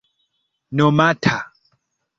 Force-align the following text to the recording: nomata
nomata 0.79 1.37